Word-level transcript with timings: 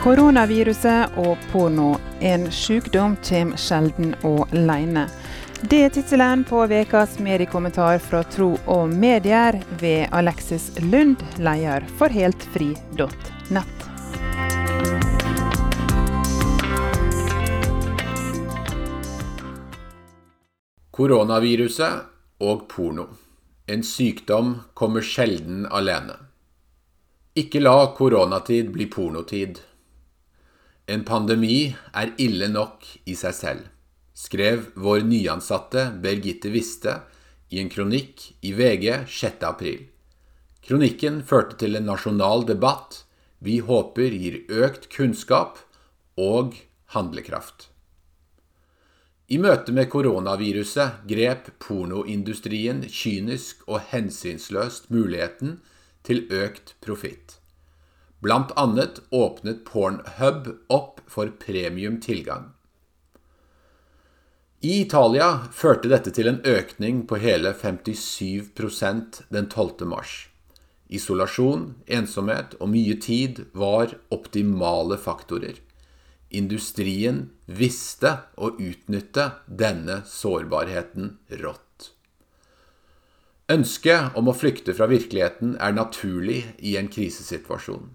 Koronaviruset 0.00 1.18
og 1.20 1.36
porno. 1.52 1.90
En 2.24 2.46
sykdom 2.48 3.18
kommer 3.20 3.60
sjelden 3.60 4.14
alene. 4.24 5.02
Det 5.60 5.82
er 5.84 5.92
tittelen 5.92 6.40
på 6.48 6.62
ukas 6.64 7.18
mediekommentar 7.20 7.98
fra 8.00 8.22
Tro 8.24 8.54
og 8.64 8.88
Medier 8.88 9.60
ved 9.82 10.08
Alexis 10.10 10.70
Lund, 10.80 11.20
leder 11.36 11.84
for 12.00 12.08
heltfri.nett. 12.08 13.84
Koronaviruset 20.90 22.08
og 22.40 22.68
porno. 22.72 23.10
En 23.68 23.84
sykdom 23.84 24.62
kommer 24.72 25.04
sjelden 25.04 25.66
alene. 25.68 26.16
Ikke 27.36 27.60
la 27.60 27.92
koronatid 27.92 28.72
bli 28.72 28.88
pornotid. 28.88 29.60
En 30.90 31.04
pandemi 31.06 31.70
er 31.94 32.10
ille 32.18 32.48
nok 32.50 32.82
i 33.06 33.14
seg 33.14 33.34
selv, 33.36 33.66
skrev 34.16 34.64
vår 34.74 35.04
nyansatte 35.06 35.84
Birgitte 36.02 36.50
Wiste 36.50 36.96
i 37.54 37.60
en 37.62 37.70
kronikk 37.70 38.24
i 38.42 38.50
VG 38.58 39.04
6. 39.06 39.44
april. 39.46 39.84
Kronikken 40.66 41.20
førte 41.22 41.60
til 41.62 41.78
en 41.78 41.86
nasjonal 41.86 42.42
debatt 42.48 43.04
vi 43.38 43.60
håper 43.62 44.16
gir 44.18 44.40
økt 44.50 44.88
kunnskap 44.90 45.60
og 46.18 46.58
handlekraft. 46.96 47.68
I 49.30 49.38
møte 49.38 49.70
med 49.70 49.92
koronaviruset 49.92 51.04
grep 51.12 51.52
pornoindustrien 51.62 52.82
kynisk 52.90 53.62
og 53.68 53.92
hensynsløst 53.92 54.90
muligheten 54.90 55.60
til 56.02 56.26
økt 56.34 56.74
profitt. 56.82 57.38
Blant 58.20 58.52
annet 58.56 59.00
åpnet 59.10 59.64
Pornhub 59.64 60.48
opp 60.68 61.00
for 61.06 61.32
premium 61.40 62.00
tilgang. 62.00 62.50
I 64.60 64.82
Italia 64.82 65.48
førte 65.56 65.88
dette 65.88 66.12
til 66.12 66.28
en 66.28 66.42
økning 66.44 67.06
på 67.08 67.16
hele 67.22 67.54
57% 67.56 69.22
den 69.32 69.46
12. 69.48 69.86
mars. 69.88 70.12
Isolasjon, 70.92 71.62
ensomhet 71.88 72.58
og 72.60 72.68
mye 72.74 72.98
tid 73.00 73.40
var 73.56 73.94
optimale 74.12 74.98
faktorer. 75.00 75.56
Industrien 76.28 77.30
visste 77.46 78.12
å 78.36 78.50
utnytte 78.60 79.30
denne 79.46 80.02
sårbarheten 80.06 81.14
rått. 81.40 81.94
Ønsket 83.50 84.18
om 84.18 84.28
å 84.28 84.36
flykte 84.36 84.76
fra 84.76 84.90
virkeligheten 84.92 85.56
er 85.56 85.72
naturlig 85.74 86.42
i 86.58 86.76
en 86.76 86.92
krisesituasjon. 86.92 87.88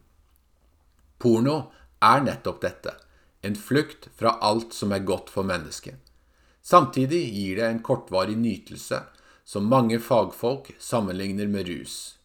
Porno 1.18 1.72
er 2.04 2.24
nettopp 2.26 2.62
dette, 2.64 2.96
en 3.42 3.56
flukt 3.56 4.10
fra 4.18 4.38
alt 4.42 4.74
som 4.74 4.94
er 4.96 5.06
godt 5.06 5.32
for 5.34 5.48
mennesket. 5.48 5.96
Samtidig 6.66 7.22
gir 7.30 7.60
det 7.60 7.68
en 7.70 7.84
kortvarig 7.86 8.38
nytelse 8.38 9.04
som 9.46 9.70
mange 9.70 10.00
fagfolk 10.02 10.72
sammenligner 10.82 11.48
med 11.48 11.70
rus. 11.70 12.16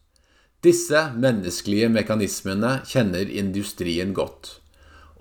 Disse 0.61 1.07
menneskelige 1.17 1.89
mekanismene 1.89 2.79
kjenner 2.85 3.29
industrien 3.29 4.13
godt, 4.17 4.57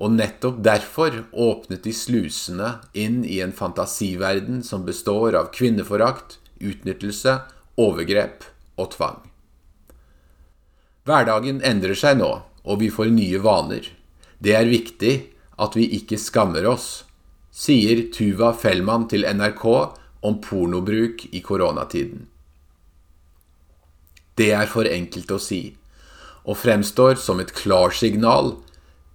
og 0.01 0.17
nettopp 0.17 0.63
derfor 0.65 1.23
åpnet 1.33 1.85
de 1.85 1.93
slusene 1.97 2.75
inn 2.97 3.23
i 3.25 3.39
en 3.45 3.53
fantasiverden 3.57 4.63
som 4.65 4.85
består 4.89 5.37
av 5.37 5.53
kvinneforakt, 5.57 6.39
utnyttelse, 6.61 7.39
overgrep 7.81 8.45
og 8.81 8.93
tvang. 8.97 9.21
Hverdagen 11.09 11.61
endrer 11.65 11.97
seg 11.97 12.21
nå, 12.21 12.31
og 12.65 12.81
vi 12.83 12.91
får 12.93 13.13
nye 13.15 13.41
vaner. 13.43 13.87
Det 14.39 14.55
er 14.57 14.69
viktig 14.71 15.15
at 15.61 15.77
vi 15.77 15.87
ikke 15.99 16.19
skammer 16.21 16.67
oss, 16.69 17.05
sier 17.51 18.07
Tuva 18.15 18.53
Fellmann 18.57 19.09
til 19.11 19.27
NRK 19.27 19.65
om 20.27 20.39
pornobruk 20.45 21.27
i 21.33 21.43
koronatiden. 21.45 22.27
Det 24.37 24.53
er 24.57 24.69
for 24.71 24.89
enkelt 24.89 25.33
å 25.35 25.41
si, 25.43 25.75
og 26.49 26.57
fremstår 26.57 27.19
som 27.21 27.43
et 27.43 27.53
klarsignal 27.53 28.55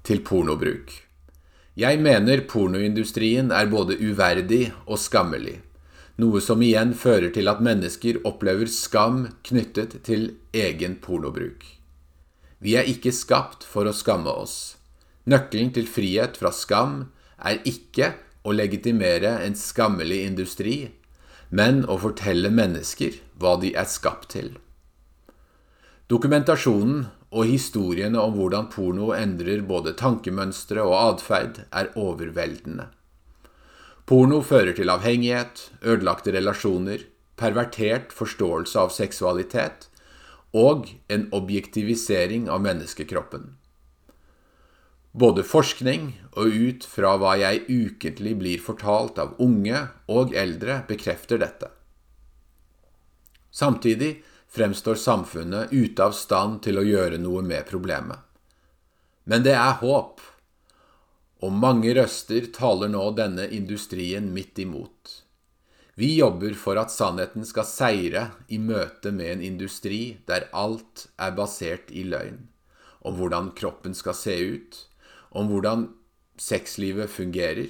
til 0.05 0.21
pornobruk. 0.25 0.91
Jeg 1.75 1.99
mener 1.99 2.45
pornoindustrien 2.47 3.49
er 3.51 3.71
både 3.71 3.97
uverdig 3.99 4.69
og 4.85 4.99
skammelig, 5.01 5.57
noe 6.21 6.39
som 6.43 6.61
igjen 6.63 6.93
fører 6.95 7.33
til 7.35 7.49
at 7.51 7.63
mennesker 7.65 8.21
opplever 8.27 8.69
skam 8.71 9.25
knyttet 9.43 9.97
til 10.07 10.29
egen 10.55 10.99
pornobruk. 11.03 11.65
Vi 12.65 12.73
er 12.73 12.87
ikke 12.89 13.11
skapt 13.13 13.61
for 13.69 13.85
å 13.85 13.93
skamme 13.93 14.31
oss. 14.41 14.77
Nøkkelen 15.29 15.69
til 15.75 15.85
frihet 15.85 16.39
fra 16.39 16.49
skam 16.49 17.11
er 17.37 17.59
ikke 17.69 18.15
å 18.41 18.55
legitimere 18.57 19.35
en 19.45 19.53
skammelig 19.59 20.23
industri, 20.25 20.77
men 21.53 21.83
å 21.85 21.99
fortelle 22.01 22.49
mennesker 22.49 23.19
hva 23.37 23.53
de 23.61 23.75
er 23.77 23.85
skapt 23.89 24.31
til. 24.33 24.55
Dokumentasjonen 26.09 27.05
og 27.35 27.49
historiene 27.51 28.17
om 28.21 28.33
hvordan 28.33 28.71
porno 28.73 29.13
endrer 29.13 29.61
både 29.69 29.93
tankemønstre 30.01 30.81
og 30.81 30.97
atferd, 30.97 31.65
er 31.69 31.93
overveldende. 31.93 32.89
Porno 34.09 34.41
fører 34.41 34.73
til 34.77 34.89
avhengighet, 34.93 35.67
ødelagte 35.85 36.33
relasjoner, 36.33 37.05
pervertert 37.37 38.13
forståelse 38.13 38.87
av 38.87 38.93
seksualitet 38.93 39.91
og 40.55 40.87
en 41.11 41.27
objektivisering 41.35 42.47
av 42.49 42.63
menneskekroppen. 42.63 43.49
Både 45.15 45.43
forskning 45.47 46.09
og 46.35 46.51
ut 46.51 46.85
fra 46.91 47.15
hva 47.19 47.35
jeg 47.39 47.63
ukentlig 47.67 48.35
blir 48.39 48.63
fortalt 48.63 49.19
av 49.19 49.35
unge 49.43 49.85
og 50.11 50.35
eldre, 50.35 50.81
bekrefter 50.87 51.39
dette. 51.39 51.69
Samtidig 53.51 54.17
fremstår 54.51 54.99
samfunnet 54.99 55.71
ute 55.71 56.03
av 56.03 56.15
stand 56.15 56.61
til 56.63 56.79
å 56.79 56.87
gjøre 56.87 57.19
noe 57.19 57.43
med 57.43 57.67
problemet. 57.67 58.19
Men 59.23 59.43
det 59.43 59.55
er 59.55 59.79
håp, 59.79 60.19
og 61.43 61.59
mange 61.63 61.95
røster 61.95 62.51
taler 62.55 62.91
nå 62.91 63.09
denne 63.17 63.47
industrien 63.55 64.31
midt 64.35 64.59
imot. 64.63 65.24
Vi 65.95 66.17
jobber 66.17 66.51
for 66.59 66.75
at 66.75 66.91
sannheten 66.91 67.45
skal 67.47 67.67
seire 67.67 68.25
i 68.51 68.57
møte 68.59 69.13
med 69.15 69.29
en 69.31 69.43
industri 69.47 70.17
der 70.27 70.49
alt 70.51 71.05
er 71.15 71.31
basert 71.37 71.91
i 71.95 72.03
løgn. 72.03 72.49
Om 72.99 73.15
hvordan 73.15 73.53
kroppen 73.55 73.95
skal 73.95 74.17
se 74.17 74.35
ut, 74.57 74.75
om 75.31 75.47
hvordan 75.47 75.85
sexlivet 76.35 77.07
fungerer, 77.13 77.69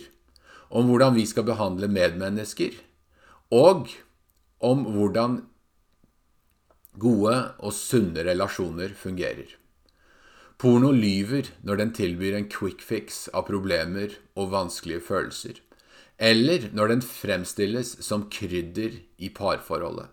om 0.74 0.90
hvordan 0.90 1.14
vi 1.14 1.26
skal 1.30 1.46
behandle 1.46 1.92
medmennesker, 1.92 2.74
og 3.54 3.92
om 4.58 4.88
hvordan 4.96 5.44
gode 6.98 7.36
og 7.60 7.76
sunne 7.78 8.26
relasjoner 8.26 8.96
fungerer. 8.98 9.54
Porno 10.58 10.90
lyver 10.96 11.52
når 11.62 11.84
den 11.84 11.94
tilbyr 11.94 12.40
en 12.40 12.50
quick 12.50 12.82
fix 12.82 13.28
av 13.36 13.46
problemer 13.52 14.18
og 14.34 14.50
vanskelige 14.56 15.04
følelser 15.04 15.65
eller 16.18 16.70
når 16.74 16.94
den 16.94 17.02
fremstilles 17.06 17.96
som 18.04 18.30
krydder 18.32 19.02
i 19.18 19.30
parforholdet. 19.30 20.08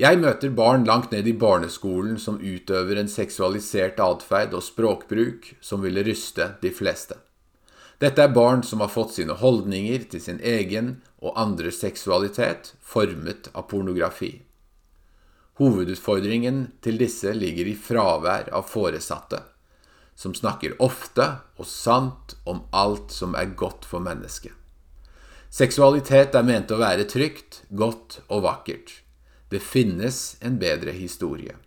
Jeg 0.00 0.16
møter 0.22 0.54
barn 0.56 0.86
langt 0.88 1.10
ned 1.12 1.26
i 1.28 1.34
barneskolen 1.36 2.16
som 2.18 2.38
utøver 2.40 2.96
en 2.96 3.10
seksualisert 3.12 4.00
atferd 4.00 4.54
og 4.56 4.64
språkbruk 4.64 5.50
som 5.60 5.82
ville 5.84 6.04
ryste 6.06 6.54
de 6.62 6.70
fleste. 6.72 7.18
Dette 8.00 8.24
er 8.24 8.32
barn 8.32 8.64
som 8.64 8.80
har 8.80 8.90
fått 8.90 9.12
sine 9.18 9.36
holdninger 9.38 10.08
til 10.10 10.24
sin 10.24 10.40
egen 10.40 10.94
og 11.20 11.36
andres 11.38 11.82
seksualitet 11.84 12.72
formet 12.80 13.50
av 13.52 13.68
pornografi. 13.70 14.32
Hovedutfordringen 15.60 16.64
til 16.82 16.96
disse 16.98 17.36
ligger 17.36 17.68
i 17.68 17.76
fravær 17.76 18.48
av 18.56 18.64
foresatte, 18.72 19.42
som 20.16 20.32
snakker 20.34 20.80
ofte 20.82 21.28
og 21.60 21.68
sant 21.68 22.34
om 22.48 22.64
alt 22.72 23.12
som 23.12 23.36
er 23.36 23.52
godt 23.52 23.84
for 23.86 24.00
mennesket. 24.00 24.61
Seksualitet 25.52 26.32
er 26.32 26.46
ment 26.48 26.70
å 26.72 26.78
være 26.80 27.04
trygt, 27.04 27.58
godt 27.68 28.22
og 28.32 28.46
vakkert. 28.46 29.02
Det 29.52 29.60
finnes 29.60 30.38
en 30.40 30.56
bedre 30.56 30.94
historie. 30.96 31.58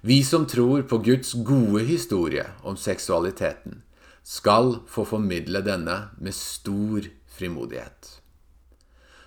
Vi 0.00 0.22
som 0.24 0.46
tror 0.48 0.86
på 0.88 1.00
Guds 1.04 1.34
gode 1.44 1.82
historie 1.84 2.46
om 2.64 2.78
seksualiteten, 2.80 3.82
skal 4.24 4.78
få 4.88 5.04
formidle 5.04 5.60
denne 5.66 5.98
med 6.16 6.32
stor 6.32 7.04
frimodighet. 7.36 8.14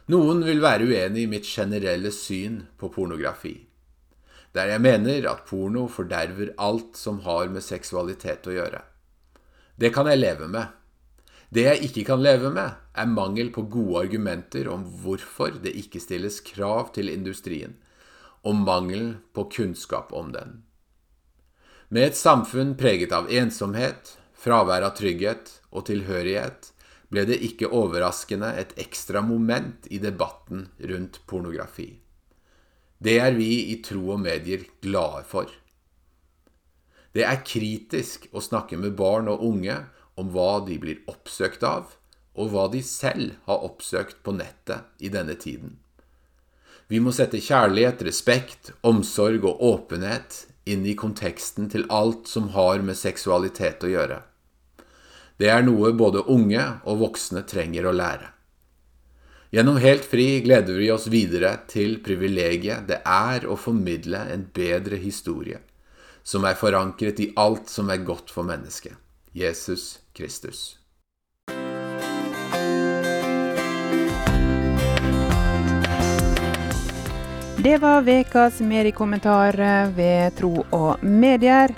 Noen 0.10 0.42
vil 0.48 0.66
være 0.66 0.90
uenig 0.90 1.28
i 1.28 1.30
mitt 1.30 1.46
generelle 1.46 2.10
syn 2.10 2.64
på 2.82 2.90
pornografi, 2.90 3.60
der 4.58 4.74
jeg 4.74 4.82
mener 4.82 5.30
at 5.30 5.46
porno 5.46 5.86
forderver 5.86 6.56
alt 6.58 6.98
som 6.98 7.22
har 7.30 7.54
med 7.54 7.62
seksualitet 7.62 8.50
å 8.50 8.58
gjøre. 8.58 8.82
Det 9.78 9.94
kan 9.94 10.10
jeg 10.10 10.26
leve 10.26 10.50
med. 10.50 10.81
Det 11.52 11.66
jeg 11.66 11.84
ikke 11.90 12.06
kan 12.08 12.22
leve 12.24 12.50
med, 12.56 12.78
er 12.96 13.12
mangel 13.12 13.50
på 13.52 13.66
gode 13.68 14.06
argumenter 14.06 14.70
om 14.72 14.86
hvorfor 15.04 15.58
det 15.64 15.74
ikke 15.76 16.00
stilles 16.00 16.40
krav 16.48 16.94
til 16.96 17.12
industrien, 17.12 17.76
og 18.48 18.56
mangel 18.56 19.18
på 19.36 19.50
kunnskap 19.52 20.14
om 20.16 20.32
den. 20.32 20.62
Med 21.92 22.08
et 22.08 22.16
samfunn 22.16 22.78
preget 22.80 23.12
av 23.12 23.28
ensomhet, 23.28 24.14
fravær 24.32 24.88
av 24.88 24.96
trygghet 24.96 25.58
og 25.76 25.90
tilhørighet, 25.92 26.72
ble 27.12 27.26
det 27.28 27.42
ikke 27.44 27.68
overraskende 27.76 28.54
et 28.56 28.72
ekstra 28.80 29.20
moment 29.20 29.90
i 29.92 30.00
debatten 30.00 30.70
rundt 30.88 31.20
pornografi. 31.28 31.90
Det 33.02 33.18
er 33.20 33.36
vi 33.36 33.74
i 33.74 33.82
Tro 33.84 34.14
og 34.16 34.22
Medier 34.24 34.64
glade 34.80 35.26
for. 35.28 35.52
Det 37.12 37.26
er 37.28 37.44
kritisk 37.44 38.30
å 38.32 38.40
snakke 38.40 38.80
med 38.80 38.96
barn 38.96 39.28
og 39.28 39.44
unge 39.44 39.82
om 40.20 40.32
hva 40.34 40.64
de 40.66 40.78
blir 40.82 41.02
oppsøkt 41.12 41.64
av, 41.64 41.96
og 42.36 42.52
hva 42.54 42.68
de 42.72 42.82
selv 42.86 43.38
har 43.48 43.64
oppsøkt 43.68 44.22
på 44.24 44.36
nettet 44.36 44.88
i 45.00 45.12
denne 45.14 45.36
tiden. 45.36 45.78
Vi 46.92 47.00
må 47.00 47.14
sette 47.16 47.40
kjærlighet, 47.40 48.04
respekt, 48.04 48.74
omsorg 48.84 49.46
og 49.48 49.62
åpenhet 49.64 50.46
inn 50.68 50.84
i 50.86 50.96
konteksten 51.00 51.70
til 51.72 51.88
alt 51.90 52.28
som 52.28 52.52
har 52.56 52.84
med 52.84 53.00
seksualitet 53.00 53.84
å 53.88 53.92
gjøre. 53.92 54.20
Det 55.40 55.50
er 55.50 55.64
noe 55.66 55.94
både 55.98 56.26
unge 56.30 56.62
og 56.86 57.00
voksne 57.02 57.46
trenger 57.50 57.88
å 57.88 57.96
lære. 57.96 58.28
Gjennom 59.52 59.80
Helt 59.84 60.06
fri 60.08 60.40
gleder 60.46 60.78
vi 60.80 60.92
oss 60.94 61.10
videre 61.12 61.58
til 61.68 61.98
privilegiet 62.04 62.86
det 62.88 63.02
er 63.04 63.48
å 63.50 63.58
formidle 63.60 64.22
en 64.32 64.46
bedre 64.56 65.00
historie, 65.02 65.60
som 66.24 66.46
er 66.48 66.60
forankret 66.60 67.20
i 67.20 67.32
alt 67.42 67.72
som 67.72 67.90
er 67.92 68.06
godt 68.08 68.32
for 68.32 68.48
mennesket, 68.48 68.94
Jesus 69.34 70.00
Kristus. 70.14 70.78
Det 77.64 77.78
var 77.78 78.10
ukas 78.10 78.60
mediekommentar 78.60 79.54
ved 79.96 80.36
Tro 80.36 80.66
og 80.70 81.04
medier 81.04 81.76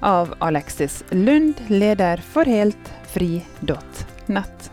av 0.00 0.34
Alexis 0.38 1.04
Lund, 1.10 1.54
leder 1.68 2.16
for 2.16 2.44
heltfri.nett. 2.44 4.71